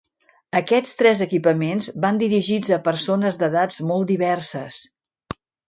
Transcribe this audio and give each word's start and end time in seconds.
Aquests 0.59 0.95
tres 1.01 1.21
equipaments 1.25 1.91
van 2.07 2.17
dirigits 2.25 2.73
a 2.79 2.81
persones 2.89 3.39
d'edats 3.45 3.81
molt 3.93 4.13
diverses. 4.17 4.83